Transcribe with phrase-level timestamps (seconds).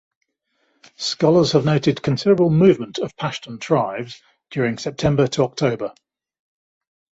[0.97, 5.93] Scholars have noted considerable movement of Pashtun tribes during September-October.